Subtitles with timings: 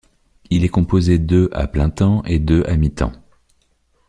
[0.49, 3.11] Il est composé de à plein temps et de à mi-temps.